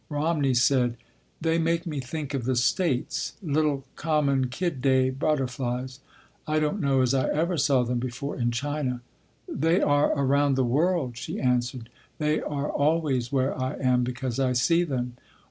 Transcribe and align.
Romney 0.09 0.55
said: 0.55 0.97
"They 1.39 1.59
make 1.59 1.85
me 1.85 1.99
think 1.99 2.33
of 2.33 2.45
the 2.45 2.55
States—little 2.55 3.83
common 3.95 4.47
kid 4.47 4.81
day 4.81 5.11
butterflies. 5.11 5.99
I 6.47 6.57
don’t 6.59 6.81
know 6.81 7.01
as 7.03 7.13
I 7.13 7.29
ever 7.29 7.55
saw 7.55 7.83
them 7.83 7.99
before 7.99 8.35
in 8.35 8.49
China." 8.49 9.01
"They 9.47 9.79
are 9.79 10.11
around 10.17 10.55
the 10.55 10.63
world," 10.65 11.17
she 11.17 11.39
answered. 11.39 11.87
"They 12.17 12.41
are 12.41 12.71
always 12.71 13.31
where 13.31 13.55
I 13.55 13.75
am 13.75 14.03
because 14.03 14.39
I 14.39 14.53
see 14.53 14.83
them. 14.83 15.17